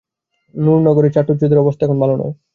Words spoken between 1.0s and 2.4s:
চাটুজ্যেদের অবস্থা এখন ভালো নয়।